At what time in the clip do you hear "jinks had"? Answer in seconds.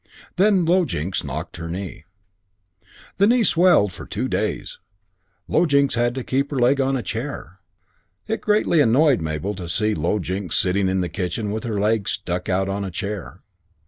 5.67-6.15